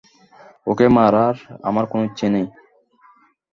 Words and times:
ওকে 0.67 0.85
মারার 0.95 1.35
আমার 1.63 1.85
কোন 1.85 1.99
ইচ্ছা 2.07 2.27
নেই। 2.33 2.45